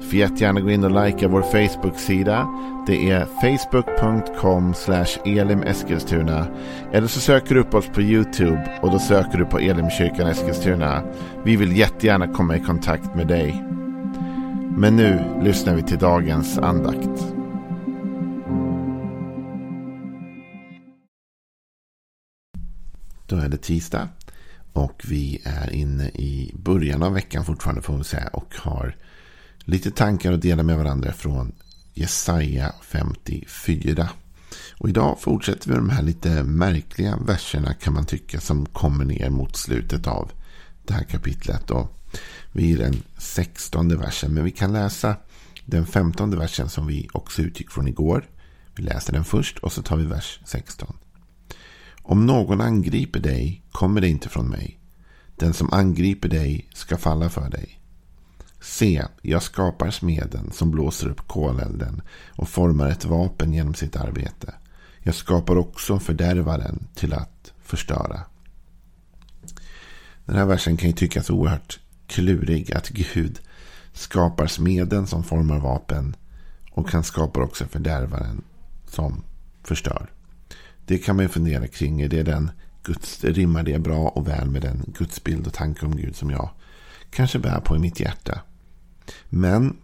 Får 0.00 0.14
jättegärna 0.14 0.60
gå 0.60 0.70
in 0.70 0.84
och 0.84 1.04
likea 1.04 1.28
vår 1.28 1.42
Facebook-sida. 1.42 2.48
Det 2.86 3.10
är 3.10 3.24
facebook.com 3.24 4.74
elimeskilstuna. 5.24 6.46
Eller 6.92 7.06
så 7.06 7.20
söker 7.20 7.54
du 7.54 7.60
upp 7.60 7.74
oss 7.74 7.88
på 7.88 8.02
YouTube 8.02 8.78
och 8.82 8.90
då 8.90 8.98
söker 8.98 9.38
du 9.38 9.44
på 9.44 9.58
Elimkyrkan 9.58 10.26
Eskilstuna. 10.26 11.02
Vi 11.44 11.56
vill 11.56 11.76
jättegärna 11.76 12.28
komma 12.28 12.56
i 12.56 12.60
kontakt 12.60 13.14
med 13.14 13.26
dig. 13.26 13.64
Men 14.76 14.96
nu 14.96 15.40
lyssnar 15.42 15.74
vi 15.74 15.82
till 15.82 15.98
dagens 15.98 16.58
andakt. 16.58 17.34
Då 23.26 23.36
är 23.36 23.48
det 23.48 23.56
tisdag 23.56 24.08
och 24.72 25.02
vi 25.08 25.42
är 25.44 25.72
inne 25.72 26.08
i 26.08 26.52
början 26.54 27.02
av 27.02 27.12
veckan 27.12 27.44
fortfarande 27.44 27.82
får 27.82 27.96
vi 27.96 28.04
säga 28.04 28.28
och 28.32 28.54
har 28.56 28.96
lite 29.68 29.90
tankar 29.90 30.32
att 30.32 30.42
dela 30.42 30.62
med 30.62 30.78
varandra 30.78 31.12
från 31.12 31.52
Jesaja 31.94 32.72
54. 32.82 34.08
Och 34.78 34.88
idag 34.88 35.18
fortsätter 35.20 35.68
vi 35.68 35.76
de 35.76 35.90
här 35.90 36.02
lite 36.02 36.42
märkliga 36.42 37.16
verserna 37.16 37.74
kan 37.74 37.94
man 37.94 38.06
tycka 38.06 38.40
som 38.40 38.66
kommer 38.66 39.04
ner 39.04 39.30
mot 39.30 39.56
slutet 39.56 40.06
av 40.06 40.30
det 40.86 40.94
här 40.94 41.04
kapitlet. 41.04 41.70
Och 41.70 42.10
vi 42.52 42.72
är 42.72 42.76
i 42.76 42.80
den 42.80 43.02
16 43.18 43.98
versen 43.98 44.34
men 44.34 44.44
vi 44.44 44.50
kan 44.50 44.72
läsa 44.72 45.16
den 45.64 45.86
15 45.86 46.38
versen 46.38 46.68
som 46.68 46.86
vi 46.86 47.08
också 47.12 47.42
utgick 47.42 47.70
från 47.70 47.88
igår. 47.88 48.28
Vi 48.74 48.82
läser 48.82 49.12
den 49.12 49.24
först 49.24 49.58
och 49.58 49.72
så 49.72 49.82
tar 49.82 49.96
vi 49.96 50.04
vers 50.04 50.40
16. 50.44 50.96
Om 52.02 52.26
någon 52.26 52.60
angriper 52.60 53.20
dig 53.20 53.62
kommer 53.72 54.00
det 54.00 54.08
inte 54.08 54.28
från 54.28 54.48
mig. 54.48 54.78
Den 55.36 55.54
som 55.54 55.72
angriper 55.72 56.28
dig 56.28 56.68
ska 56.74 56.96
falla 56.96 57.28
för 57.28 57.50
dig. 57.50 57.77
Se, 58.60 59.04
jag 59.22 59.42
skapar 59.42 59.90
smeden 59.90 60.50
som 60.52 60.70
blåser 60.70 61.08
upp 61.08 61.28
kolelden 61.28 62.02
och 62.28 62.48
formar 62.48 62.88
ett 62.88 63.04
vapen 63.04 63.52
genom 63.52 63.74
sitt 63.74 63.96
arbete. 63.96 64.54
Jag 64.98 65.14
skapar 65.14 65.56
också 65.56 65.98
fördärvaren 65.98 66.86
till 66.94 67.12
att 67.12 67.52
förstöra. 67.62 68.20
Den 70.24 70.36
här 70.36 70.46
versen 70.46 70.76
kan 70.76 70.88
ju 70.88 70.94
tyckas 70.94 71.30
oerhört 71.30 71.80
klurig. 72.06 72.72
Att 72.72 72.88
Gud 72.88 73.40
skapar 73.92 74.46
smeden 74.46 75.06
som 75.06 75.24
formar 75.24 75.58
vapen 75.58 76.16
och 76.70 76.92
han 76.92 77.04
skapar 77.04 77.40
också 77.40 77.66
fördärvaren 77.66 78.42
som 78.86 79.24
förstör. 79.62 80.10
Det 80.86 80.98
kan 80.98 81.16
man 81.16 81.24
ju 81.24 81.28
fundera 81.28 81.66
kring. 81.66 82.00
Är 82.00 82.08
det 82.08 82.22
den 82.22 82.50
Guds, 82.82 83.24
rimmar 83.24 83.62
det 83.62 83.78
bra 83.78 84.08
och 84.08 84.28
väl 84.28 84.50
med 84.50 84.62
den 84.62 84.84
gudsbild 84.98 85.46
och 85.46 85.52
tanke 85.52 85.86
om 85.86 85.96
Gud 85.96 86.16
som 86.16 86.30
jag 86.30 86.50
kanske 87.10 87.38
bär 87.38 87.60
på 87.60 87.76
i 87.76 87.78
mitt 87.78 88.00
hjärta? 88.00 88.40
Men 89.28 89.76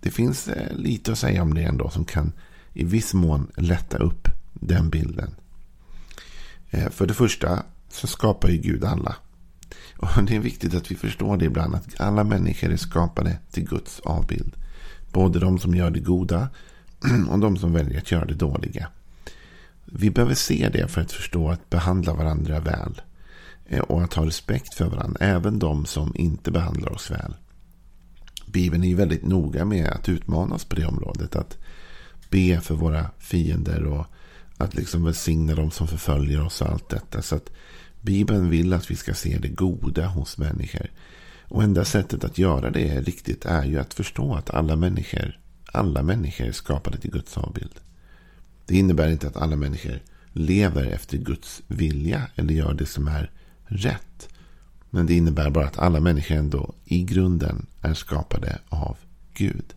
det 0.00 0.10
finns 0.10 0.48
eh, 0.48 0.76
lite 0.76 1.12
att 1.12 1.18
säga 1.18 1.42
om 1.42 1.54
det 1.54 1.62
ändå 1.62 1.90
som 1.90 2.04
kan 2.04 2.32
i 2.72 2.84
viss 2.84 3.14
mån 3.14 3.50
lätta 3.56 3.98
upp 3.98 4.28
den 4.52 4.90
bilden. 4.90 5.34
Eh, 6.70 6.90
för 6.90 7.06
det 7.06 7.14
första 7.14 7.62
så 7.88 8.06
skapar 8.06 8.48
ju 8.48 8.56
Gud 8.56 8.84
alla. 8.84 9.16
Och 9.96 10.24
det 10.24 10.36
är 10.36 10.40
viktigt 10.40 10.74
att 10.74 10.90
vi 10.90 10.94
förstår 10.94 11.36
det 11.36 11.44
ibland 11.44 11.74
att 11.74 12.00
alla 12.00 12.24
människor 12.24 12.72
är 12.72 12.76
skapade 12.76 13.38
till 13.50 13.64
Guds 13.64 14.00
avbild. 14.00 14.52
Både 15.12 15.38
de 15.38 15.58
som 15.58 15.74
gör 15.74 15.90
det 15.90 16.00
goda 16.00 16.48
och 17.30 17.38
de 17.38 17.56
som 17.56 17.72
väljer 17.72 17.98
att 17.98 18.10
göra 18.10 18.24
det 18.24 18.34
dåliga. 18.34 18.88
Vi 19.84 20.10
behöver 20.10 20.34
se 20.34 20.68
det 20.72 20.88
för 20.88 21.00
att 21.00 21.12
förstå 21.12 21.50
att 21.50 21.70
behandla 21.70 22.14
varandra 22.14 22.60
väl. 22.60 23.00
Eh, 23.66 23.80
och 23.80 24.02
att 24.02 24.14
ha 24.14 24.26
respekt 24.26 24.74
för 24.74 24.86
varandra. 24.86 25.18
Även 25.20 25.58
de 25.58 25.86
som 25.86 26.12
inte 26.16 26.50
behandlar 26.50 26.92
oss 26.92 27.10
väl. 27.10 27.34
Bibeln 28.46 28.84
är 28.84 28.88
ju 28.88 28.94
väldigt 28.94 29.26
noga 29.26 29.64
med 29.64 29.88
att 29.88 30.08
utmana 30.08 30.54
oss 30.54 30.64
på 30.64 30.76
det 30.76 30.86
området. 30.86 31.36
Att 31.36 31.58
be 32.30 32.60
för 32.60 32.74
våra 32.74 33.10
fiender 33.18 33.84
och 33.84 34.06
att 34.56 34.74
liksom 34.74 35.04
välsigna 35.04 35.54
dem 35.54 35.70
som 35.70 35.88
förföljer 35.88 36.44
oss 36.44 36.60
och 36.60 36.68
allt 36.68 36.88
detta. 36.88 37.22
Så 37.22 37.36
att 37.36 37.50
Bibeln 38.00 38.50
vill 38.50 38.72
att 38.72 38.90
vi 38.90 38.96
ska 38.96 39.14
se 39.14 39.38
det 39.38 39.48
goda 39.48 40.06
hos 40.06 40.38
människor. 40.38 40.90
Och 41.48 41.62
enda 41.62 41.84
sättet 41.84 42.24
att 42.24 42.38
göra 42.38 42.70
det 42.70 43.00
riktigt 43.00 43.44
är 43.44 43.64
ju 43.64 43.78
att 43.78 43.94
förstå 43.94 44.34
att 44.34 44.50
alla 44.50 44.76
människor, 44.76 45.38
alla 45.66 46.02
människor 46.02 46.46
är 46.46 46.52
skapade 46.52 46.98
till 46.98 47.10
Guds 47.10 47.38
avbild. 47.38 47.80
Det 48.66 48.76
innebär 48.76 49.08
inte 49.08 49.28
att 49.28 49.36
alla 49.36 49.56
människor 49.56 50.02
lever 50.32 50.84
efter 50.86 51.18
Guds 51.18 51.62
vilja 51.66 52.22
eller 52.34 52.54
gör 52.54 52.74
det 52.74 52.86
som 52.86 53.08
är 53.08 53.30
rätt. 53.64 54.28
Men 54.90 55.06
det 55.06 55.14
innebär 55.14 55.50
bara 55.50 55.66
att 55.66 55.78
alla 55.78 56.00
människor 56.00 56.36
ändå 56.36 56.74
i 56.84 57.02
grunden 57.02 57.66
är 57.82 57.94
skapade 57.94 58.58
av 58.68 58.96
Gud. 59.34 59.74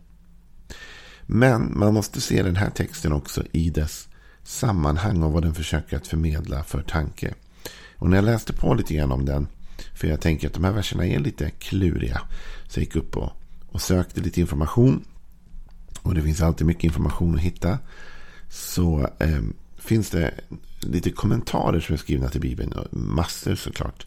Men 1.26 1.78
man 1.78 1.94
måste 1.94 2.20
se 2.20 2.42
den 2.42 2.56
här 2.56 2.70
texten 2.70 3.12
också 3.12 3.44
i 3.52 3.70
dess 3.70 4.08
sammanhang 4.42 5.22
och 5.22 5.32
vad 5.32 5.42
den 5.42 5.54
försöker 5.54 5.96
att 5.96 6.06
förmedla 6.06 6.64
för 6.64 6.82
tanke. 6.82 7.34
Och 7.96 8.10
när 8.10 8.16
jag 8.16 8.24
läste 8.24 8.52
på 8.52 8.74
lite 8.74 8.94
grann 8.94 9.12
om 9.12 9.24
den, 9.24 9.46
för 9.94 10.08
jag 10.08 10.20
tänker 10.20 10.46
att 10.46 10.54
de 10.54 10.64
här 10.64 10.72
verserna 10.72 11.06
är 11.06 11.18
lite 11.18 11.50
kluriga. 11.50 12.20
Så 12.68 12.80
jag 12.80 12.84
gick 12.84 12.96
upp 12.96 13.16
och, 13.16 13.32
och 13.68 13.82
sökte 13.82 14.20
lite 14.20 14.40
information. 14.40 15.04
Och 16.02 16.14
det 16.14 16.22
finns 16.22 16.40
alltid 16.40 16.66
mycket 16.66 16.84
information 16.84 17.34
att 17.34 17.40
hitta. 17.40 17.78
Så 18.48 19.08
eh, 19.18 19.42
finns 19.78 20.10
det 20.10 20.34
lite 20.82 21.10
kommentarer 21.10 21.80
som 21.80 21.92
är 21.92 21.96
skrivna 21.96 22.28
till 22.28 22.40
Bibeln. 22.40 22.74
Massor 22.90 23.54
såklart. 23.54 24.06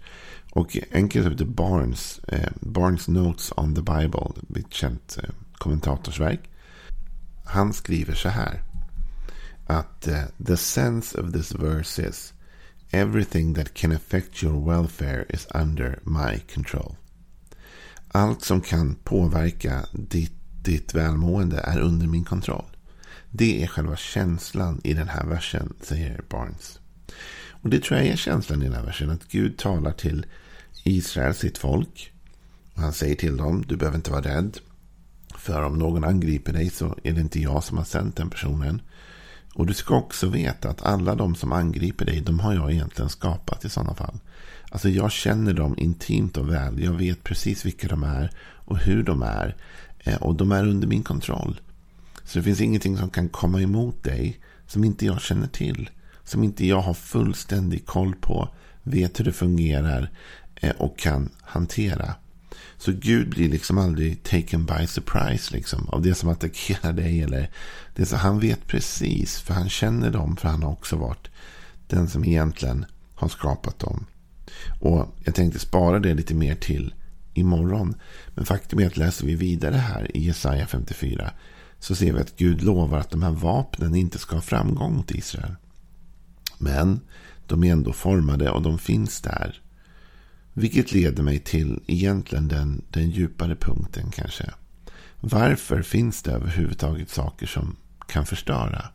Och 0.52 0.78
en 0.92 1.10
kille 1.10 1.24
som 1.24 1.32
heter 1.32 1.46
Barnes, 1.46 2.20
eh, 2.28 2.52
Barnes 2.60 3.08
Notes 3.08 3.54
on 3.58 3.76
the 3.76 3.82
Bible, 3.82 4.32
ett 4.56 4.74
känt 4.74 5.18
eh, 5.24 5.30
kommentatorsverk. 5.54 6.50
Han 7.46 7.74
skriver 7.74 8.14
så 8.14 8.30
här. 8.30 8.64
Att 9.68 10.08
eh, 10.08 10.24
the 10.46 10.58
sense 10.58 11.22
of 11.22 11.34
this 11.34 11.56
verse 11.56 12.08
is 12.10 12.34
everything 12.92 13.54
that 13.54 13.74
can 13.74 13.92
affect 13.92 14.44
your 14.44 14.66
welfare 14.66 15.26
is 15.30 15.48
under 15.56 16.00
my 16.04 16.40
control. 16.54 16.96
Allt 18.08 18.44
som 18.44 18.62
kan 18.62 18.96
påverka 18.96 19.86
ditt, 19.92 20.34
ditt 20.62 20.94
välmående 20.94 21.60
är 21.60 21.80
under 21.80 22.08
min 22.08 22.24
kontroll. 22.24 22.73
Det 23.36 23.64
är 23.64 23.68
själva 23.68 23.96
känslan 23.96 24.82
i 24.84 24.94
den 24.94 25.08
här 25.08 25.26
versen, 25.26 25.74
säger 25.82 26.22
Barnes. 26.30 26.80
Och 27.50 27.70
det 27.70 27.84
tror 27.84 28.00
jag 28.00 28.08
är 28.08 28.16
känslan 28.16 28.62
i 28.62 28.66
den 28.66 28.74
här 28.74 28.86
versen. 28.86 29.10
Att 29.10 29.28
Gud 29.28 29.58
talar 29.58 29.92
till 29.92 30.26
Israel, 30.84 31.34
sitt 31.34 31.58
folk. 31.58 32.14
Och 32.74 32.82
han 32.82 32.94
säger 32.94 33.16
till 33.16 33.38
dem, 33.38 33.64
du 33.68 33.78
behöver 33.78 33.98
inte 33.98 34.12
vara 34.12 34.22
rädd. 34.22 34.58
För 35.38 35.62
om 35.64 35.80
någon 35.80 36.04
angriper 36.04 36.54
dig 36.54 36.70
så 36.70 36.98
är 37.04 37.14
det 37.14 37.22
inte 37.22 37.40
jag 37.40 37.64
som 37.64 37.78
har 37.78 37.86
sänt 37.86 38.16
den 38.16 38.30
personen. 38.30 38.82
Och 39.54 39.66
du 39.66 39.74
ska 39.74 39.96
också 39.96 40.28
veta 40.28 40.70
att 40.70 40.82
alla 40.82 41.16
de 41.16 41.36
som 41.36 41.52
angriper 41.52 42.06
dig, 42.06 42.22
de 42.22 42.40
har 42.40 42.54
jag 42.54 42.72
egentligen 42.72 43.10
skapat 43.10 43.66
i 43.66 43.70
sådana 43.70 43.94
fall. 43.94 44.20
Alltså 44.70 44.90
jag 44.90 45.12
känner 45.12 45.54
dem 45.54 45.76
intimt 45.78 46.38
och 46.38 46.50
väl. 46.50 46.84
Jag 46.84 46.94
vet 46.94 47.24
precis 47.24 47.66
vilka 47.66 47.88
de 47.88 48.04
är 48.04 48.32
och 48.66 48.78
hur 48.78 49.04
de 49.04 49.22
är. 49.22 49.56
Eh, 50.00 50.16
och 50.16 50.36
de 50.36 50.52
är 50.52 50.68
under 50.68 50.88
min 50.88 51.04
kontroll. 51.04 51.60
Så 52.34 52.40
det 52.40 52.44
finns 52.44 52.62
ingenting 52.62 52.98
som 52.98 53.10
kan 53.10 53.30
komma 53.30 53.62
emot 53.62 54.04
dig 54.04 54.40
som 54.68 54.84
inte 54.84 55.06
jag 55.06 55.22
känner 55.22 55.48
till. 55.48 55.90
Som 56.24 56.44
inte 56.44 56.66
jag 56.66 56.82
har 56.82 56.94
fullständig 56.94 57.86
koll 57.86 58.16
på. 58.16 58.50
Vet 58.84 59.20
hur 59.20 59.26
det 59.26 59.34
fungerar. 59.34 60.12
Eh, 60.56 60.72
och 60.78 60.98
kan 60.98 61.30
hantera. 61.42 62.16
Så 62.78 62.92
Gud 62.92 63.30
blir 63.30 63.50
liksom 63.50 63.78
aldrig 63.78 64.24
taken 64.24 64.66
by 64.66 64.88
surprise 64.88 65.54
liksom, 65.54 65.90
av 65.90 66.02
det 66.02 66.16
som 66.16 66.30
attackerar 66.30 66.94
dig. 66.94 67.22
Eller 67.22 67.50
det 67.96 68.06
som, 68.06 68.20
han 68.20 68.40
vet 68.40 68.68
precis, 68.68 69.40
för 69.40 69.54
han 69.54 69.70
känner 69.70 70.12
dem, 70.12 70.38
för 70.38 70.50
han 70.50 70.64
har 70.64 70.72
också 70.72 70.96
varit 70.96 71.28
den 71.88 72.10
som 72.10 72.26
egentligen 72.26 72.86
har 73.16 73.30
skapat 73.30 73.80
dem. 73.80 74.06
Och 74.80 75.16
jag 75.24 75.36
tänkte 75.36 75.60
spara 75.60 76.00
det 76.00 76.14
lite 76.14 76.34
mer 76.34 76.56
till 76.56 76.94
imorgon. 77.34 77.96
Men 78.36 78.46
faktum 78.46 78.80
är 78.80 78.88
att 78.88 78.98
läser 78.98 79.26
vi 79.26 79.36
vidare 79.36 79.76
här 79.76 80.18
i 80.18 80.26
Jesaja 80.26 80.68
54 80.68 81.32
så 81.84 81.96
ser 81.96 82.14
vi 82.14 82.20
att 82.20 82.38
Gud 82.38 82.64
lovar 82.64 82.98
att 82.98 83.10
de 83.10 83.24
här 83.24 83.32
vapnen 83.32 83.96
inte 83.96 84.20
ska 84.20 84.36
ha 84.36 84.42
framgång 84.42 84.96
mot 84.96 85.12
Israel. 85.12 85.56
Men 86.58 87.00
de 87.48 87.64
är 87.64 87.72
ändå 87.72 87.94
formade 87.94 88.50
och 88.50 88.62
de 88.62 88.80
finns 88.80 89.22
där. 89.22 89.62
Vilket 90.54 90.92
leder 90.92 91.24
mig 91.24 91.40
till 91.40 91.84
egentligen 91.88 92.48
den, 92.48 92.82
den 92.90 93.10
djupare 93.10 93.56
punkten 93.56 94.12
kanske. 94.12 94.54
Varför 95.20 95.82
finns 95.82 96.22
det 96.22 96.32
överhuvudtaget 96.32 97.10
saker 97.10 97.48
som 97.48 97.76
kan 98.08 98.26
förstöra? 98.26 98.86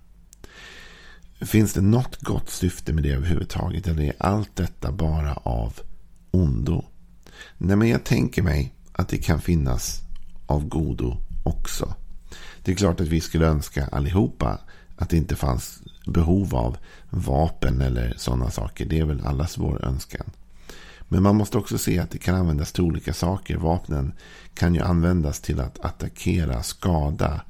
Finns 1.41 1.73
det 1.73 1.81
något 1.81 2.23
gott 2.23 2.51
syfte 2.51 2.93
med 2.93 3.03
det 3.03 3.13
överhuvudtaget? 3.13 3.87
Eller 3.87 4.03
är 4.03 4.15
allt 4.19 4.57
detta 4.57 4.93
bara 4.93 5.35
av 5.35 5.81
ondo? 6.31 6.85
Nej, 7.59 7.77
men 7.77 7.89
jag 7.89 8.05
tänker 8.05 8.43
mig 8.43 8.75
att 8.93 9.09
det 9.09 9.19
kan 9.19 9.41
finnas 9.41 10.01
av 10.47 10.69
godo 10.69 11.17
också. 11.45 11.95
Det 12.63 12.73
är 12.73 12.77
klart 12.77 13.01
att 13.01 13.09
vi 13.09 13.21
skulle 13.21 13.47
önska 13.47 13.87
allihopa 13.87 14.59
att 14.97 15.11
det 15.11 15.17
inte 15.17 15.37
fanns 15.37 15.83
behov 16.07 16.55
av 16.55 16.77
vapen 17.11 17.81
eller 17.81 18.15
sådana 18.17 18.51
saker. 18.51 18.87
Det 18.87 18.99
är 18.99 19.05
väl 19.05 19.27
allas 19.27 19.59
vår 19.59 19.85
önskan. 19.85 20.31
Men 21.09 21.23
man 21.23 21.37
måste 21.37 21.59
också 21.59 21.79
se 21.79 21.99
att 21.99 22.11
det 22.11 22.19
kan 22.19 22.35
användas 22.35 22.73
till 22.73 22.85
olika 22.85 23.13
saker. 23.13 23.57
Vapnen 23.57 24.13
kan 24.55 24.75
ju 24.75 24.81
användas 24.81 25.41
till 25.41 25.61
att 25.61 25.85
attackera, 25.85 26.63
skada. 26.63 27.41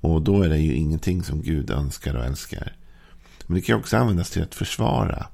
Och 0.00 0.22
då 0.22 0.42
är 0.42 0.48
det 0.48 0.58
ju 0.58 0.74
ingenting 0.74 1.22
som 1.22 1.42
Gud 1.42 1.70
önskar 1.70 2.14
och 2.14 2.24
älskar. 2.24 2.76
Men 3.46 3.54
det 3.54 3.62
kan 3.62 3.78
också 3.78 3.96
användas 3.96 4.30
till 4.30 4.42
att 4.42 4.54
försvara. 4.54 5.26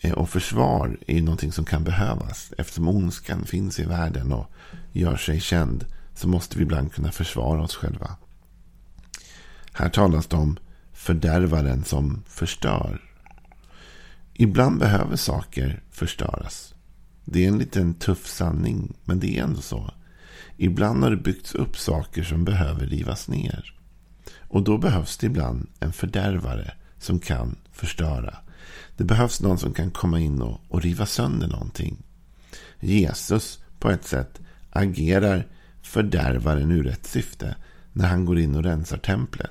Eh, 0.00 0.12
och 0.12 0.28
försvar 0.28 0.98
är 1.06 1.14
ju 1.14 1.22
någonting 1.22 1.52
som 1.52 1.64
kan 1.64 1.84
behövas. 1.84 2.52
Eftersom 2.58 2.88
ondskan 2.88 3.44
finns 3.44 3.80
i 3.80 3.84
världen 3.84 4.32
och 4.32 4.46
gör 4.92 5.16
sig 5.16 5.40
känd. 5.40 5.84
Så 6.14 6.28
måste 6.28 6.58
vi 6.58 6.62
ibland 6.62 6.92
kunna 6.92 7.12
försvara 7.12 7.62
oss 7.62 7.76
själva. 7.76 8.16
Här 9.76 9.88
talas 9.88 10.26
det 10.26 10.36
om 10.36 10.56
fördärvaren 10.92 11.84
som 11.84 12.22
förstör. 12.26 13.00
Ibland 14.34 14.78
behöver 14.78 15.16
saker 15.16 15.82
förstöras. 15.90 16.74
Det 17.24 17.44
är 17.44 17.48
en 17.48 17.58
liten 17.58 17.94
tuff 17.94 18.26
sanning, 18.26 18.94
men 19.04 19.20
det 19.20 19.38
är 19.38 19.42
ändå 19.42 19.60
så. 19.60 19.90
Ibland 20.56 21.02
har 21.02 21.10
det 21.10 21.16
byggts 21.16 21.54
upp 21.54 21.78
saker 21.78 22.22
som 22.22 22.44
behöver 22.44 22.86
rivas 22.86 23.28
ner. 23.28 23.74
Och 24.38 24.62
då 24.62 24.78
behövs 24.78 25.16
det 25.16 25.26
ibland 25.26 25.66
en 25.80 25.92
fördärvare 25.92 26.72
som 26.98 27.18
kan 27.18 27.56
förstöra. 27.72 28.36
Det 28.96 29.04
behövs 29.04 29.40
någon 29.40 29.58
som 29.58 29.74
kan 29.74 29.90
komma 29.90 30.20
in 30.20 30.42
och, 30.42 30.60
och 30.68 30.82
riva 30.82 31.06
sönder 31.06 31.48
någonting. 31.48 31.96
Jesus, 32.80 33.64
på 33.78 33.90
ett 33.90 34.04
sätt, 34.04 34.40
agerar 34.70 35.46
fördärvaren 35.82 36.70
ur 36.70 36.86
ett 36.86 37.06
syfte 37.06 37.56
när 37.92 38.08
han 38.08 38.24
går 38.24 38.38
in 38.38 38.54
och 38.54 38.64
rensar 38.64 38.98
templet. 38.98 39.50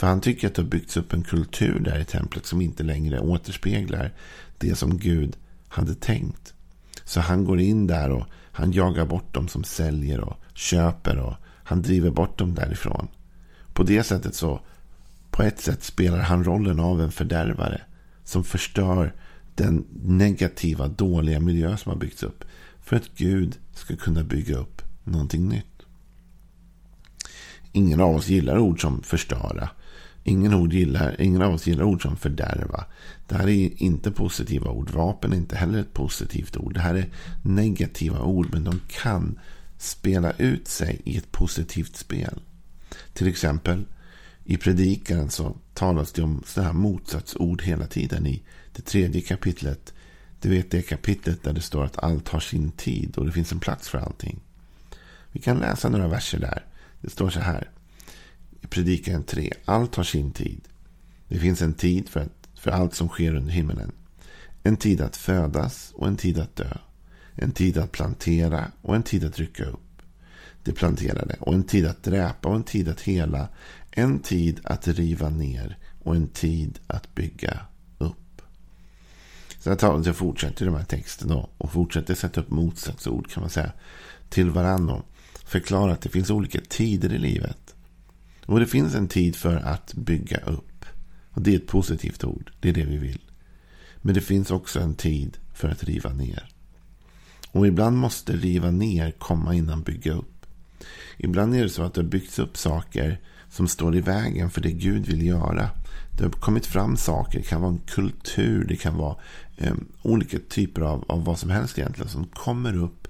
För 0.00 0.06
han 0.06 0.20
tycker 0.20 0.46
att 0.46 0.54
det 0.54 0.62
har 0.62 0.68
byggts 0.68 0.96
upp 0.96 1.12
en 1.12 1.22
kultur 1.22 1.80
där 1.80 1.98
i 1.98 2.04
templet 2.04 2.46
som 2.46 2.60
inte 2.60 2.82
längre 2.82 3.20
återspeglar 3.20 4.12
det 4.58 4.74
som 4.74 4.98
Gud 4.98 5.36
hade 5.68 5.94
tänkt. 5.94 6.54
Så 7.04 7.20
han 7.20 7.44
går 7.44 7.60
in 7.60 7.86
där 7.86 8.10
och 8.10 8.26
han 8.52 8.72
jagar 8.72 9.06
bort 9.06 9.34
dem 9.34 9.48
som 9.48 9.64
säljer 9.64 10.20
och 10.20 10.36
köper 10.54 11.18
och 11.18 11.34
han 11.44 11.82
driver 11.82 12.10
bort 12.10 12.38
dem 12.38 12.54
därifrån. 12.54 13.08
På 13.72 13.82
det 13.82 14.02
sättet 14.02 14.34
så, 14.34 14.60
på 15.30 15.42
ett 15.42 15.60
sätt 15.60 15.82
spelar 15.82 16.18
han 16.18 16.44
rollen 16.44 16.80
av 16.80 17.00
en 17.00 17.12
fördärvare 17.12 17.80
som 18.24 18.44
förstör 18.44 19.14
den 19.54 19.86
negativa, 20.02 20.88
dåliga 20.88 21.40
miljö 21.40 21.76
som 21.76 21.90
har 21.90 21.98
byggts 21.98 22.22
upp. 22.22 22.44
För 22.80 22.96
att 22.96 23.10
Gud 23.16 23.58
ska 23.74 23.96
kunna 23.96 24.24
bygga 24.24 24.56
upp 24.56 24.82
någonting 25.04 25.48
nytt. 25.48 25.66
Ingen 27.72 28.00
av 28.00 28.16
oss 28.16 28.28
gillar 28.28 28.58
ord 28.58 28.80
som 28.80 29.02
förstöra. 29.02 29.68
Ingen, 30.24 30.54
ord 30.54 30.72
gillar, 30.72 31.20
ingen 31.20 31.42
av 31.42 31.54
oss 31.54 31.66
gillar 31.66 31.84
ord 31.84 32.02
som 32.02 32.16
fördärva. 32.16 32.84
Det 33.28 33.34
här 33.34 33.48
är 33.48 33.82
inte 33.82 34.10
positiva 34.10 34.70
ord. 34.70 34.90
Vapen 34.90 35.32
är 35.32 35.36
inte 35.36 35.56
heller 35.56 35.78
ett 35.78 35.92
positivt 35.92 36.56
ord. 36.56 36.74
Det 36.74 36.80
här 36.80 36.94
är 36.94 37.08
negativa 37.42 38.22
ord, 38.22 38.48
men 38.52 38.64
de 38.64 38.80
kan 38.88 39.38
spela 39.78 40.32
ut 40.32 40.68
sig 40.68 41.00
i 41.04 41.16
ett 41.16 41.32
positivt 41.32 41.96
spel. 41.96 42.40
Till 43.12 43.28
exempel 43.28 43.84
i 44.44 44.56
predikaren 44.56 45.30
så 45.30 45.56
talas 45.74 46.12
det 46.12 46.22
om 46.22 46.42
sådana 46.46 46.72
här 46.72 46.78
motsatsord 46.78 47.62
hela 47.62 47.86
tiden. 47.86 48.26
I 48.26 48.42
det 48.72 48.82
tredje 48.82 49.20
kapitlet. 49.20 49.94
Du 50.40 50.48
vet 50.48 50.70
det 50.70 50.82
kapitlet 50.82 51.42
där 51.42 51.52
det 51.52 51.60
står 51.60 51.84
att 51.84 51.98
allt 51.98 52.28
har 52.28 52.40
sin 52.40 52.70
tid 52.70 53.18
och 53.18 53.26
det 53.26 53.32
finns 53.32 53.52
en 53.52 53.60
plats 53.60 53.88
för 53.88 53.98
allting. 53.98 54.40
Vi 55.32 55.40
kan 55.40 55.58
läsa 55.58 55.88
några 55.88 56.08
verser 56.08 56.38
där. 56.38 56.64
Det 57.00 57.10
står 57.10 57.30
så 57.30 57.40
här. 57.40 57.70
I 58.60 58.66
Predikan 58.66 59.24
3. 59.24 59.52
Allt 59.64 59.94
har 59.94 60.04
sin 60.04 60.32
tid. 60.32 60.60
Det 61.28 61.38
finns 61.38 61.62
en 61.62 61.74
tid 61.74 62.08
för, 62.08 62.20
att, 62.20 62.48
för 62.54 62.70
allt 62.70 62.94
som 62.94 63.08
sker 63.08 63.34
under 63.34 63.52
himmelen. 63.52 63.92
En 64.62 64.76
tid 64.76 65.00
att 65.00 65.16
födas 65.16 65.92
och 65.94 66.08
en 66.08 66.16
tid 66.16 66.38
att 66.38 66.56
dö. 66.56 66.76
En 67.34 67.52
tid 67.52 67.78
att 67.78 67.92
plantera 67.92 68.72
och 68.82 68.96
en 68.96 69.02
tid 69.02 69.24
att 69.24 69.38
rycka 69.38 69.64
upp. 69.64 70.02
Det 70.62 70.72
planterade. 70.72 71.36
Och 71.40 71.54
en 71.54 71.64
tid 71.64 71.86
att 71.86 72.02
dräpa 72.02 72.48
och 72.48 72.54
en 72.54 72.64
tid 72.64 72.88
att 72.88 73.00
hela. 73.00 73.48
En 73.90 74.18
tid 74.18 74.60
att 74.64 74.88
riva 74.88 75.28
ner 75.28 75.78
och 76.02 76.16
en 76.16 76.28
tid 76.28 76.78
att 76.86 77.14
bygga 77.14 77.60
upp. 77.98 78.42
Så 79.60 79.76
talet 79.76 80.16
fortsätter 80.16 80.66
de 80.66 80.74
här 80.74 80.84
texterna 80.84 81.46
och 81.58 81.72
fortsätter 81.72 82.14
sätta 82.14 82.40
upp 82.40 82.50
motsatsord 82.50 83.30
kan 83.30 83.40
man 83.40 83.50
säga 83.50 83.72
till 84.28 84.50
varandra 84.50 85.02
förklara 85.44 85.92
att 85.92 86.00
det 86.00 86.08
finns 86.08 86.30
olika 86.30 86.60
tider 86.68 87.12
i 87.12 87.18
livet. 87.18 87.69
Och 88.50 88.60
det 88.60 88.66
finns 88.66 88.94
en 88.94 89.08
tid 89.08 89.36
för 89.36 89.56
att 89.56 89.94
bygga 89.94 90.38
upp. 90.38 90.84
Och 91.30 91.42
det 91.42 91.52
är 91.52 91.56
ett 91.56 91.66
positivt 91.66 92.24
ord. 92.24 92.52
Det 92.60 92.68
är 92.68 92.72
det 92.72 92.84
vi 92.84 92.96
vill. 92.96 93.20
Men 93.96 94.14
det 94.14 94.20
finns 94.20 94.50
också 94.50 94.80
en 94.80 94.94
tid 94.94 95.36
för 95.54 95.68
att 95.68 95.84
riva 95.84 96.12
ner. 96.12 96.48
Och 97.52 97.66
ibland 97.66 97.96
måste 97.96 98.36
riva 98.36 98.70
ner 98.70 99.10
komma 99.10 99.54
innan 99.54 99.82
bygga 99.82 100.12
upp. 100.12 100.46
Ibland 101.16 101.54
är 101.54 101.62
det 101.62 101.68
så 101.68 101.82
att 101.82 101.94
det 101.94 102.00
har 102.00 102.08
byggts 102.08 102.38
upp 102.38 102.56
saker 102.56 103.20
som 103.50 103.68
står 103.68 103.96
i 103.96 104.00
vägen 104.00 104.50
för 104.50 104.60
det 104.60 104.72
Gud 104.72 105.06
vill 105.06 105.26
göra. 105.26 105.70
Det 106.18 106.24
har 106.24 106.30
kommit 106.30 106.66
fram 106.66 106.96
saker. 106.96 107.38
Det 107.38 107.44
kan 107.44 107.60
vara 107.60 107.72
en 107.72 107.80
kultur. 107.86 108.64
Det 108.64 108.76
kan 108.76 108.96
vara 108.96 109.16
eh, 109.56 109.74
olika 110.02 110.38
typer 110.48 110.82
av, 110.82 111.04
av 111.08 111.24
vad 111.24 111.38
som 111.38 111.50
helst 111.50 111.78
egentligen 111.78 112.10
som 112.10 112.26
kommer 112.26 112.76
upp 112.76 113.08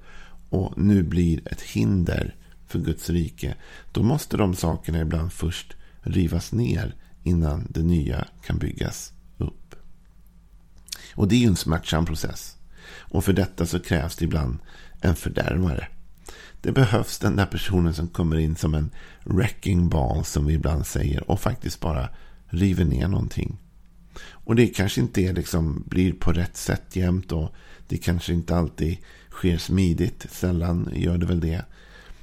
och 0.51 0.79
nu 0.79 1.03
blir 1.03 1.53
ett 1.53 1.61
hinder 1.61 2.35
för 2.71 2.79
Guds 2.79 3.11
rike. 3.11 3.55
Då 3.93 4.03
måste 4.03 4.37
de 4.37 4.55
sakerna 4.55 5.01
ibland 5.01 5.33
först 5.33 5.77
rivas 6.01 6.53
ner 6.53 6.95
innan 7.23 7.67
det 7.71 7.83
nya 7.83 8.25
kan 8.47 8.59
byggas 8.59 9.13
upp. 9.39 9.75
Och 11.15 11.29
det 11.29 11.35
är 11.35 11.41
ju 11.41 11.47
en 11.47 11.57
smärtsam 11.57 12.07
process. 12.07 12.57
Och 12.99 13.25
för 13.25 13.33
detta 13.33 13.67
så 13.67 13.81
krävs 13.81 14.17
det 14.17 14.25
ibland 14.25 14.59
en 15.01 15.17
fördärvare. 15.17 15.89
Det 16.63 16.73
behövs 16.73 17.19
den 17.19 17.37
där 17.37 17.47
personen 17.47 17.95
som 17.95 18.09
kommer 18.09 18.37
in 18.37 18.57
som 18.57 18.75
en 18.75 18.91
wrecking 19.25 19.89
ball 19.89 20.25
som 20.25 20.47
vi 20.47 20.55
ibland 20.55 20.87
säger 20.87 21.31
och 21.31 21.41
faktiskt 21.41 21.81
bara 21.81 22.09
river 22.47 22.85
ner 22.85 23.09
någonting. 23.09 23.59
Och 24.23 24.57
det 24.57 24.67
kanske 24.67 25.01
inte 25.01 25.33
liksom 25.33 25.85
blir 25.87 26.13
på 26.13 26.33
rätt 26.33 26.57
sätt 26.57 26.97
jämt 26.97 27.33
och 27.33 27.55
det 27.89 27.99
kanske 27.99 28.33
inte 28.33 28.57
alltid 28.57 28.99
sker 29.31 29.59
smidigt. 29.59 30.27
Sällan 30.31 30.91
gör 30.95 31.19
det 31.19 31.27
väl 31.27 31.41
det. 31.41 31.65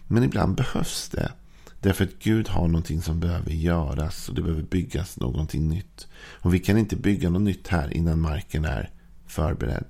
Men 0.07 0.23
ibland 0.23 0.55
behövs 0.55 1.09
det. 1.09 1.31
Därför 1.79 2.03
att 2.03 2.19
Gud 2.19 2.47
har 2.47 2.67
någonting 2.67 3.01
som 3.01 3.19
behöver 3.19 3.51
göras 3.51 4.29
och 4.29 4.35
det 4.35 4.41
behöver 4.41 4.63
byggas 4.63 5.17
någonting 5.19 5.69
nytt. 5.69 6.07
Och 6.17 6.53
vi 6.53 6.59
kan 6.59 6.77
inte 6.77 6.95
bygga 6.95 7.29
något 7.29 7.41
nytt 7.41 7.67
här 7.67 7.93
innan 7.93 8.21
marken 8.21 8.65
är 8.65 8.89
förberedd. 9.27 9.85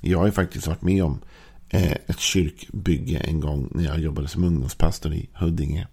Jag 0.00 0.18
har 0.18 0.26
ju 0.26 0.32
faktiskt 0.32 0.66
varit 0.66 0.82
med 0.82 1.04
om 1.04 1.20
eh, 1.68 1.92
ett 1.92 2.18
kyrkbygge 2.18 3.18
en 3.18 3.40
gång 3.40 3.68
när 3.70 3.84
jag 3.84 4.00
jobbade 4.00 4.28
som 4.28 4.44
ungdomspastor 4.44 5.14
i 5.14 5.28
Huddinge. 5.32 5.86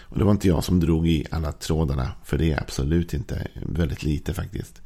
Och 0.00 0.18
det 0.18 0.24
var 0.24 0.32
inte 0.32 0.48
jag 0.48 0.64
som 0.64 0.80
drog 0.80 1.08
i 1.08 1.26
alla 1.30 1.52
trådarna, 1.52 2.12
för 2.24 2.38
det 2.38 2.52
är 2.52 2.60
absolut 2.60 3.14
inte 3.14 3.48
väldigt 3.66 4.02
lite 4.02 4.34
faktiskt 4.34 4.82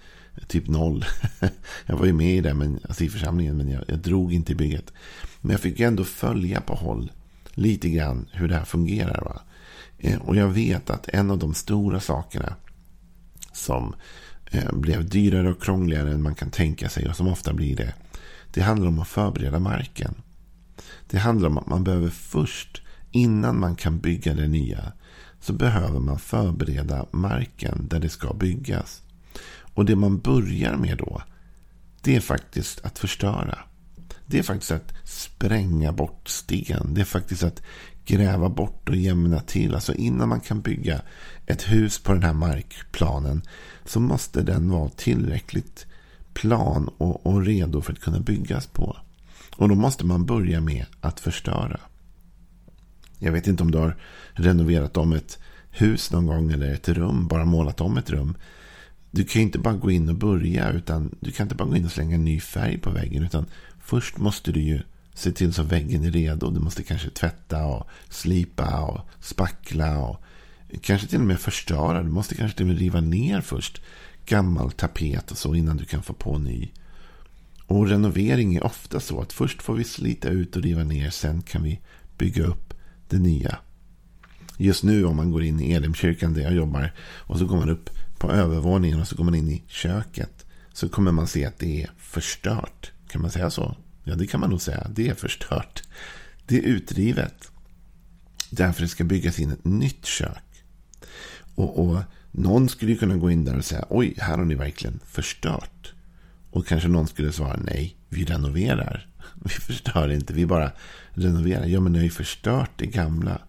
typ 0.46 0.68
noll. 0.68 1.04
jag 1.86 1.96
var 1.96 2.06
ju 2.06 2.12
med 2.12 2.36
i 2.36 2.40
det, 2.40 2.54
men, 2.54 2.80
alltså 2.88 3.04
i 3.04 3.08
församlingen, 3.08 3.56
men 3.56 3.68
jag, 3.68 3.84
jag 3.88 3.98
drog 3.98 4.32
inte 4.32 4.52
i 4.52 4.54
bygget. 4.54 4.92
Men 5.40 5.50
jag 5.50 5.60
fick 5.60 5.80
ändå 5.80 6.04
följa 6.04 6.60
på 6.60 6.74
håll 6.74 7.10
lite 7.58 7.88
grann 7.90 8.28
hur 8.32 8.48
det 8.48 8.54
här 8.54 8.64
fungerar. 8.64 9.24
Va? 9.24 9.40
Eh, 9.98 10.18
och 10.18 10.36
jag 10.36 10.48
vet 10.48 10.90
att 10.90 11.08
en 11.08 11.30
av 11.30 11.38
de 11.38 11.54
stora 11.54 12.00
sakerna 12.00 12.54
som 13.52 13.94
eh, 14.50 14.72
blev 14.72 15.08
dyrare 15.08 15.50
och 15.50 15.62
krångligare 15.62 16.12
än 16.12 16.22
man 16.22 16.34
kan 16.34 16.50
tänka 16.50 16.88
sig 16.88 17.08
och 17.08 17.16
som 17.16 17.28
ofta 17.28 17.52
blir 17.52 17.76
det. 17.76 17.94
Det 18.52 18.62
handlar 18.62 18.88
om 18.88 18.98
att 18.98 19.08
förbereda 19.08 19.58
marken. 19.58 20.14
Det 21.10 21.18
handlar 21.18 21.48
om 21.48 21.58
att 21.58 21.66
man 21.66 21.84
behöver 21.84 22.10
först, 22.10 22.82
innan 23.10 23.60
man 23.60 23.76
kan 23.76 23.98
bygga 23.98 24.34
det 24.34 24.48
nya, 24.48 24.92
så 25.40 25.52
behöver 25.52 26.00
man 26.00 26.18
förbereda 26.18 27.06
marken 27.10 27.88
där 27.88 28.00
det 28.00 28.08
ska 28.08 28.34
byggas. 28.34 29.02
Och 29.74 29.84
det 29.84 29.96
man 29.96 30.18
börjar 30.18 30.76
med 30.76 30.98
då, 30.98 31.22
det 32.02 32.16
är 32.16 32.20
faktiskt 32.20 32.84
att 32.84 32.98
förstöra. 32.98 33.58
Det 34.30 34.38
är 34.38 34.42
faktiskt 34.42 34.70
att 34.70 34.92
spränga 35.04 35.92
bort 35.92 36.28
sten. 36.28 36.94
Det 36.94 37.00
är 37.00 37.04
faktiskt 37.04 37.42
att 37.42 37.62
gräva 38.04 38.48
bort 38.48 38.88
och 38.88 38.96
jämna 38.96 39.40
till. 39.40 39.74
Alltså 39.74 39.94
innan 39.94 40.28
man 40.28 40.40
kan 40.40 40.60
bygga 40.60 41.00
ett 41.46 41.62
hus 41.62 41.98
på 41.98 42.12
den 42.12 42.22
här 42.22 42.32
markplanen 42.32 43.42
så 43.84 44.00
måste 44.00 44.42
den 44.42 44.70
vara 44.70 44.88
tillräckligt 44.88 45.86
plan 46.34 46.88
och, 46.98 47.26
och 47.26 47.44
redo 47.44 47.80
för 47.80 47.92
att 47.92 48.00
kunna 48.00 48.20
byggas 48.20 48.66
på. 48.66 48.96
Och 49.56 49.68
då 49.68 49.74
måste 49.74 50.06
man 50.06 50.26
börja 50.26 50.60
med 50.60 50.86
att 51.00 51.20
förstöra. 51.20 51.80
Jag 53.18 53.32
vet 53.32 53.46
inte 53.46 53.62
om 53.62 53.70
du 53.70 53.78
har 53.78 53.96
renoverat 54.32 54.96
om 54.96 55.12
ett 55.12 55.38
hus 55.70 56.12
någon 56.12 56.26
gång 56.26 56.52
eller 56.52 56.74
ett 56.74 56.88
rum, 56.88 57.28
bara 57.28 57.44
målat 57.44 57.80
om 57.80 57.96
ett 57.98 58.10
rum. 58.10 58.36
Du 59.10 59.24
kan 59.24 59.40
ju 59.40 59.46
inte 59.46 59.58
bara 59.58 59.74
gå 59.74 59.90
in 59.90 60.08
och 60.08 60.14
börja. 60.14 60.70
utan 60.70 61.14
Du 61.20 61.32
kan 61.32 61.44
inte 61.44 61.54
bara 61.54 61.68
gå 61.68 61.76
in 61.76 61.84
och 61.84 61.92
slänga 61.92 62.18
ny 62.18 62.40
färg 62.40 62.78
på 62.78 62.90
väggen. 62.90 63.22
Utan 63.22 63.46
Först 63.88 64.18
måste 64.18 64.52
du 64.52 64.60
ju 64.60 64.80
se 65.14 65.32
till 65.32 65.52
så 65.52 65.62
att 65.62 65.72
väggen 65.72 66.04
är 66.04 66.10
redo. 66.10 66.50
Du 66.50 66.60
måste 66.60 66.82
kanske 66.82 67.10
tvätta 67.10 67.64
och 67.64 67.86
slipa 68.08 68.80
och 68.80 69.00
spackla 69.20 69.98
och 69.98 70.22
kanske 70.80 71.08
till 71.08 71.20
och 71.20 71.26
med 71.26 71.40
förstöra. 71.40 72.02
Du 72.02 72.08
måste 72.08 72.34
kanske 72.34 72.56
till 72.56 72.66
och 72.66 72.68
med 72.68 72.78
riva 72.78 73.00
ner 73.00 73.40
först 73.40 73.80
gammal 74.26 74.72
tapet 74.72 75.30
och 75.30 75.38
så 75.38 75.54
innan 75.54 75.76
du 75.76 75.84
kan 75.84 76.02
få 76.02 76.12
på 76.12 76.38
ny. 76.38 76.70
Och 77.66 77.88
renovering 77.88 78.56
är 78.56 78.64
ofta 78.64 79.00
så 79.00 79.20
att 79.20 79.32
först 79.32 79.62
får 79.62 79.74
vi 79.74 79.84
slita 79.84 80.28
ut 80.28 80.56
och 80.56 80.62
riva 80.62 80.84
ner. 80.84 81.10
Sen 81.10 81.42
kan 81.42 81.62
vi 81.62 81.80
bygga 82.18 82.44
upp 82.44 82.74
det 83.08 83.18
nya. 83.18 83.58
Just 84.56 84.84
nu 84.84 85.04
om 85.04 85.16
man 85.16 85.30
går 85.30 85.42
in 85.42 85.60
i 85.60 85.72
Elimkyrkan 85.72 86.34
där 86.34 86.42
jag 86.42 86.54
jobbar 86.54 86.94
och 87.00 87.38
så 87.38 87.46
går 87.46 87.56
man 87.56 87.70
upp 87.70 87.90
på 88.18 88.32
övervåningen 88.32 89.00
och 89.00 89.08
så 89.08 89.16
går 89.16 89.24
man 89.24 89.34
in 89.34 89.48
i 89.48 89.62
köket. 89.66 90.46
Så 90.72 90.88
kommer 90.88 91.12
man 91.12 91.26
se 91.26 91.44
att 91.44 91.58
det 91.58 91.82
är 91.82 91.90
förstört. 91.98 92.92
Kan 93.08 93.22
man 93.22 93.30
säga 93.30 93.50
så? 93.50 93.76
Ja, 94.04 94.14
det 94.14 94.26
kan 94.26 94.40
man 94.40 94.50
nog 94.50 94.60
säga. 94.60 94.86
Det 94.90 95.08
är 95.08 95.14
förstört. 95.14 95.82
Det 96.46 96.58
är 96.58 96.62
utrivet. 96.62 97.50
Därför 98.50 98.82
det 98.82 98.88
ska 98.88 99.04
byggas 99.04 99.38
in 99.38 99.50
ett 99.50 99.64
nytt 99.64 100.06
kök. 100.06 100.64
Och, 101.54 101.78
och 101.78 102.02
någon 102.30 102.68
skulle 102.68 102.94
kunna 102.94 103.16
gå 103.16 103.30
in 103.30 103.44
där 103.44 103.56
och 103.56 103.64
säga 103.64 103.84
oj, 103.88 104.14
här 104.18 104.38
har 104.38 104.44
ni 104.44 104.54
verkligen 104.54 105.00
förstört. 105.06 105.92
Och 106.50 106.66
kanske 106.66 106.88
någon 106.88 107.08
skulle 107.08 107.32
svara 107.32 107.60
nej, 107.64 107.96
vi 108.08 108.24
renoverar. 108.24 109.08
Vi 109.44 109.50
förstör 109.50 110.08
inte, 110.08 110.32
vi 110.32 110.46
bara 110.46 110.72
renoverar. 111.10 111.66
Ja, 111.66 111.80
men 111.80 111.92
ni 111.92 111.98
har 111.98 112.04
ju 112.04 112.10
förstört 112.10 112.70
det 112.76 112.86
gamla. 112.86 113.40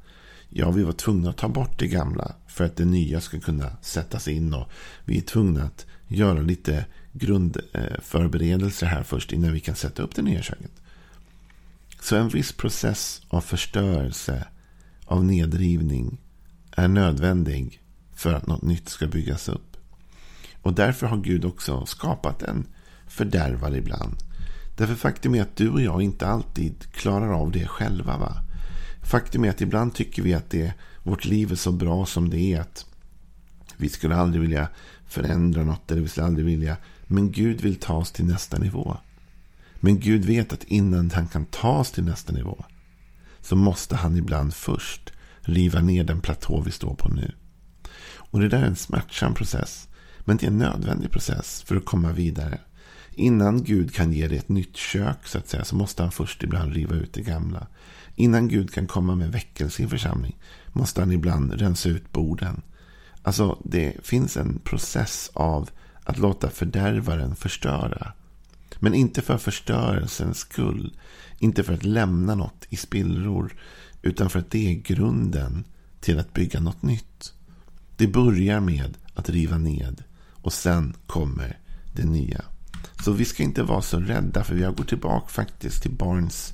Ja, 0.50 0.72
vi 0.72 0.84
var 0.84 0.92
tvungna 0.92 1.30
att 1.30 1.38
ta 1.38 1.48
bort 1.48 1.80
det 1.80 1.88
gamla 1.88 2.36
för 2.48 2.64
att 2.64 2.76
det 2.76 2.86
nya 2.86 3.22
ska 3.22 3.40
kunna 3.40 3.72
sättas 3.82 4.28
in. 4.28 4.54
Och 4.54 4.72
vi 5.06 5.18
är 5.18 5.22
tvungna 5.22 5.64
att 5.64 5.86
göra 6.08 6.42
lite 6.42 6.86
grundförberedelser 7.12 8.88
här 8.88 9.04
först 9.04 9.32
innan 9.32 9.54
vi 9.54 9.60
kan 9.60 9.76
sätta 9.76 10.04
upp 10.04 10.16
det 10.16 10.22
nya 10.22 10.42
köket. 10.42 10.72
Så 12.02 12.16
en 12.16 12.30
viss 12.30 12.52
process 12.52 13.22
av 13.30 13.42
förstörelse, 13.42 14.48
av 15.06 15.26
nedrivning, 15.26 16.18
är 16.72 16.88
nödvändig 16.88 17.82
för 18.14 18.34
att 18.34 18.48
något 18.48 18.62
nytt 18.62 18.90
ska 18.90 19.08
byggas 19.08 19.50
upp. 19.50 19.78
Och 20.62 20.74
därför 20.74 21.08
har 21.08 21.18
Gud 21.18 21.46
också 21.46 21.86
skapat 21.86 22.44
en 22.44 22.68
fördärvare 23.08 23.78
ibland. 23.78 24.16
Därför 24.78 24.96
faktum 24.96 25.36
är 25.36 25.42
att 25.42 25.56
du 25.56 25.70
och 25.70 25.82
jag 25.82 26.02
inte 26.02 26.28
alltid 26.28 26.92
klarar 26.92 27.34
av 27.34 27.52
det 27.52 27.68
själva. 27.68 28.18
Va? 28.18 28.36
Faktum 29.04 29.46
är 29.46 29.50
att 29.50 29.62
ibland 29.62 29.94
tycker 29.94 30.22
vi 30.22 30.34
att 30.34 30.50
det, 30.50 30.74
vårt 31.04 31.26
liv 31.26 31.52
är 31.52 31.56
så 31.56 31.72
bra 31.72 32.06
som 32.06 32.30
det 32.30 32.40
är. 32.40 32.62
att 32.62 32.86
Vi 33.78 33.90
skulle 33.90 34.16
aldrig 34.16 34.42
vilja 34.42 34.68
förändra 35.08 35.64
något. 35.64 35.92
Eller 35.92 36.02
vi 36.02 36.08
skulle 36.08 36.26
aldrig 36.26 36.46
vilja. 36.46 36.78
Men 37.12 37.32
Gud 37.32 37.62
vill 37.62 37.76
ta 37.76 37.94
oss 37.94 38.12
till 38.12 38.26
nästa 38.26 38.58
nivå. 38.58 38.98
Men 39.76 40.00
Gud 40.00 40.26
vet 40.26 40.54
att 40.54 40.64
innan 40.64 41.12
han 41.12 41.28
kan 41.28 41.46
ta 41.46 41.78
oss 41.78 41.92
till 41.92 42.04
nästa 42.04 42.34
nivå. 42.34 42.66
Så 43.42 43.56
måste 43.56 43.96
han 43.96 44.18
ibland 44.18 44.54
först 44.54 45.14
riva 45.42 45.82
ner 45.82 46.04
den 46.04 46.22
platå 46.22 46.62
vi 46.62 46.72
står 46.72 46.96
på 46.96 47.10
nu. 47.10 47.32
Och 48.16 48.40
det 48.40 48.50
där 48.50 48.62
är 48.62 48.68
en 48.68 48.76
smärtsam 48.76 49.34
process. 49.34 49.88
Men 50.20 50.38
det 50.38 50.46
är 50.46 50.52
en 50.52 50.58
nödvändig 50.58 51.12
process 51.12 51.64
för 51.66 51.76
att 51.76 51.86
komma 51.86 52.12
vidare. 52.12 52.60
Innan 53.12 53.64
Gud 53.64 53.94
kan 53.94 54.14
ge 54.14 54.28
dig 54.28 54.38
ett 54.38 54.50
nytt 54.50 54.78
kök 54.78 55.28
så 55.28 55.38
att 55.38 55.48
säga 55.48 55.66
så 55.66 55.76
måste 55.76 56.04
han 56.04 56.12
först 56.12 56.44
ibland 56.44 56.74
riva 56.74 56.96
ut 56.96 57.14
det 57.14 57.22
gamla. 57.22 57.68
Innan 58.16 58.48
Gud 58.48 58.74
kan 58.74 58.88
komma 58.88 59.16
med 59.16 59.32
väckelse 59.32 59.82
i 59.82 59.84
en 59.84 59.90
församling 59.90 60.38
måste 60.74 61.02
han 61.02 61.12
ibland 61.12 61.54
rensa 61.54 61.90
ut 61.90 62.12
borden. 62.12 62.62
Alltså 63.22 63.62
det 63.66 63.96
finns 64.04 64.38
en 64.38 64.60
process 64.60 65.32
av 65.34 65.70
att 66.10 66.18
låta 66.18 66.50
fördärvaren 66.50 67.36
förstöra. 67.36 68.14
Men 68.80 68.94
inte 68.94 69.22
för 69.22 69.38
förstörelsens 69.38 70.38
skull. 70.38 70.98
Inte 71.40 71.64
för 71.64 71.74
att 71.74 71.84
lämna 71.84 72.36
något 72.36 72.66
i 72.70 72.76
spillror. 72.76 73.56
Utan 74.02 74.30
för 74.30 74.40
att 74.40 74.52
det 74.52 74.70
är 74.72 74.74
grunden 74.74 75.64
till 76.00 76.20
att 76.20 76.34
bygga 76.34 76.60
något 76.60 76.82
nytt. 76.82 77.34
Det 77.98 78.08
börjar 78.08 78.60
med 78.60 78.98
att 79.14 79.30
riva 79.30 79.58
ned. 79.58 80.04
Och 80.42 80.54
sen 80.54 80.94
kommer 81.08 81.58
det 81.96 82.06
nya. 82.06 82.42
Så 83.04 83.12
vi 83.12 83.26
ska 83.26 83.44
inte 83.44 83.64
vara 83.64 83.82
så 83.82 84.00
rädda. 84.00 84.44
För 84.44 84.56
jag 84.56 84.76
går 84.76 84.84
tillbaka 84.84 85.28
faktiskt 85.28 85.82
till 85.82 85.92
Barnes 85.92 86.54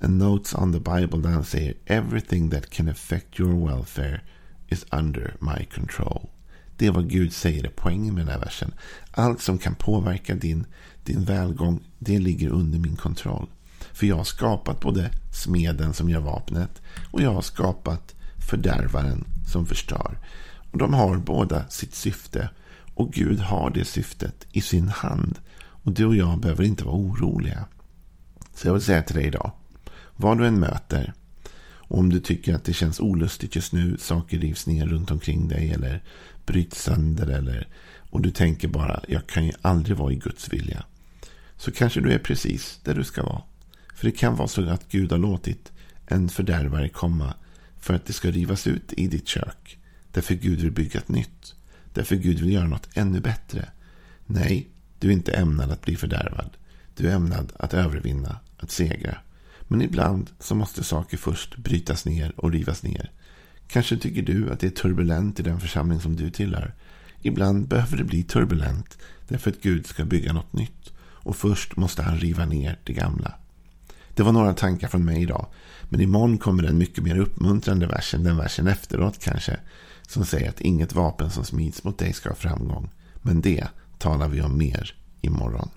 Notes 0.00 0.54
on 0.54 0.72
the 0.72 0.78
Bible. 0.78 1.18
Där 1.18 1.30
han 1.30 1.44
säger 1.44 1.74
Everything 1.86 2.50
that 2.50 2.70
can 2.70 2.88
affect 2.88 3.40
your 3.40 3.68
welfare 3.68 4.20
is 4.68 4.86
under 4.92 5.36
my 5.40 5.64
control. 5.64 6.28
Det 6.78 6.86
är 6.86 6.90
vad 6.90 7.10
Gud 7.10 7.32
säger 7.32 7.64
är 7.64 7.72
poängen 7.76 8.14
med 8.14 8.26
den 8.26 8.32
här 8.32 8.40
versen. 8.40 8.72
Allt 9.10 9.40
som 9.40 9.58
kan 9.58 9.74
påverka 9.74 10.34
din, 10.34 10.66
din 11.04 11.24
välgång, 11.24 11.80
det 11.98 12.18
ligger 12.18 12.48
under 12.48 12.78
min 12.78 12.96
kontroll. 12.96 13.46
För 13.92 14.06
jag 14.06 14.16
har 14.16 14.24
skapat 14.24 14.80
både 14.80 15.10
smeden 15.32 15.94
som 15.94 16.10
gör 16.10 16.20
vapnet 16.20 16.82
och 17.10 17.22
jag 17.22 17.34
har 17.34 17.42
skapat 17.42 18.14
fördärvaren 18.50 19.24
som 19.52 19.66
förstör. 19.66 20.18
Och 20.70 20.78
De 20.78 20.94
har 20.94 21.16
båda 21.16 21.68
sitt 21.68 21.94
syfte 21.94 22.50
och 22.94 23.12
Gud 23.12 23.40
har 23.40 23.70
det 23.70 23.84
syftet 23.84 24.46
i 24.52 24.60
sin 24.60 24.88
hand. 24.88 25.38
Och 25.58 25.92
du 25.92 26.06
och 26.06 26.16
jag 26.16 26.40
behöver 26.40 26.64
inte 26.64 26.84
vara 26.84 26.96
oroliga. 26.96 27.64
Så 28.54 28.68
jag 28.68 28.72
vill 28.72 28.82
säga 28.82 29.02
till 29.02 29.16
dig 29.16 29.26
idag. 29.26 29.52
Vad 30.16 30.38
du 30.38 30.46
än 30.46 30.60
möter. 30.60 31.14
Och 31.88 31.98
om 31.98 32.10
du 32.10 32.20
tycker 32.20 32.54
att 32.54 32.64
det 32.64 32.72
känns 32.72 33.00
olustigt 33.00 33.56
just 33.56 33.72
nu. 33.72 33.96
Saker 33.98 34.38
rivs 34.38 34.66
ner 34.66 34.86
runt 34.86 35.10
omkring 35.10 35.48
dig. 35.48 35.70
Eller 35.70 36.02
bryts 36.46 36.82
sönder. 36.82 37.26
Eller, 37.26 37.68
och 38.10 38.20
du 38.20 38.30
tänker 38.30 38.68
bara. 38.68 39.00
Jag 39.08 39.26
kan 39.26 39.46
ju 39.46 39.52
aldrig 39.62 39.96
vara 39.96 40.12
i 40.12 40.16
Guds 40.16 40.52
vilja. 40.52 40.84
Så 41.56 41.72
kanske 41.72 42.00
du 42.00 42.12
är 42.12 42.18
precis 42.18 42.80
där 42.84 42.94
du 42.94 43.04
ska 43.04 43.22
vara. 43.22 43.42
För 43.94 44.04
det 44.04 44.12
kan 44.12 44.36
vara 44.36 44.48
så 44.48 44.68
att 44.68 44.88
Gud 44.90 45.10
har 45.12 45.18
låtit 45.18 45.72
en 46.06 46.28
fördärvare 46.28 46.88
komma. 46.88 47.34
För 47.80 47.94
att 47.94 48.06
det 48.06 48.12
ska 48.12 48.30
rivas 48.30 48.66
ut 48.66 48.92
i 48.92 49.06
ditt 49.06 49.28
kök. 49.28 49.78
Därför 50.12 50.34
Gud 50.34 50.60
vill 50.60 50.72
bygga 50.72 51.00
ett 51.00 51.08
nytt. 51.08 51.54
Därför 51.94 52.16
Gud 52.16 52.40
vill 52.40 52.52
göra 52.52 52.68
något 52.68 52.88
ännu 52.94 53.20
bättre. 53.20 53.68
Nej, 54.26 54.68
du 54.98 55.08
är 55.08 55.12
inte 55.12 55.32
ämnad 55.32 55.70
att 55.70 55.82
bli 55.82 55.96
fördärvad. 55.96 56.50
Du 56.96 57.08
är 57.08 57.14
ämnad 57.14 57.52
att 57.56 57.74
övervinna, 57.74 58.40
att 58.56 58.70
segra. 58.70 59.18
Men 59.68 59.82
ibland 59.82 60.30
så 60.38 60.54
måste 60.54 60.84
saker 60.84 61.16
först 61.16 61.56
brytas 61.56 62.04
ner 62.04 62.32
och 62.36 62.52
rivas 62.52 62.82
ner. 62.82 63.10
Kanske 63.66 63.96
tycker 63.96 64.22
du 64.22 64.50
att 64.50 64.60
det 64.60 64.66
är 64.66 64.70
turbulent 64.70 65.40
i 65.40 65.42
den 65.42 65.60
församling 65.60 66.00
som 66.00 66.16
du 66.16 66.30
tillhör. 66.30 66.74
Ibland 67.22 67.68
behöver 67.68 67.96
det 67.96 68.04
bli 68.04 68.22
turbulent 68.22 68.98
därför 69.28 69.50
att 69.50 69.62
Gud 69.62 69.86
ska 69.86 70.04
bygga 70.04 70.32
något 70.32 70.52
nytt. 70.52 70.92
Och 71.00 71.36
först 71.36 71.76
måste 71.76 72.02
han 72.02 72.18
riva 72.18 72.44
ner 72.44 72.78
det 72.84 72.92
gamla. 72.92 73.34
Det 74.14 74.22
var 74.22 74.32
några 74.32 74.54
tankar 74.54 74.88
från 74.88 75.04
mig 75.04 75.22
idag. 75.22 75.46
Men 75.88 76.00
imorgon 76.00 76.38
kommer 76.38 76.62
en 76.62 76.78
mycket 76.78 77.04
mer 77.04 77.18
uppmuntrande 77.18 77.86
vers 77.86 78.14
än 78.14 78.24
den 78.24 78.36
versen 78.36 78.66
efteråt 78.66 79.18
kanske. 79.18 79.56
Som 80.02 80.24
säger 80.24 80.48
att 80.48 80.60
inget 80.60 80.94
vapen 80.94 81.30
som 81.30 81.44
smids 81.44 81.84
mot 81.84 81.98
dig 81.98 82.12
ska 82.12 82.28
ha 82.28 82.36
framgång. 82.36 82.90
Men 83.22 83.40
det 83.40 83.68
talar 83.98 84.28
vi 84.28 84.42
om 84.42 84.58
mer 84.58 84.94
imorgon. 85.20 85.70